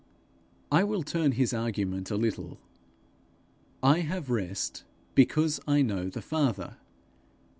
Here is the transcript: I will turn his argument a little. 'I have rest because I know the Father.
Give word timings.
I 0.71 0.83
will 0.83 1.03
turn 1.03 1.33
his 1.33 1.53
argument 1.53 2.09
a 2.09 2.15
little. 2.15 2.57
'I 3.83 3.99
have 3.99 4.31
rest 4.31 4.83
because 5.13 5.59
I 5.67 5.83
know 5.83 6.09
the 6.09 6.23
Father. 6.23 6.77